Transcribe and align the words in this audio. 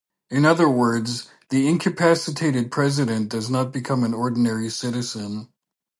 In 0.31 0.45
other 0.45 0.67
words, 0.67 1.29
the 1.49 1.67
incapacitated 1.67 2.71
President 2.71 3.29
does 3.29 3.51
not 3.51 3.71
become 3.71 4.03
an 4.03 4.15
ordinary 4.15 4.67
citizen. 4.71 5.49